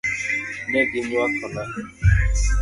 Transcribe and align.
Ne 0.69 0.81
gi 0.89 0.99
nywakona. 1.09 1.63